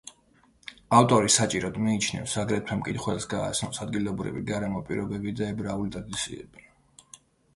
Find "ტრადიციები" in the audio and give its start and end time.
5.97-6.65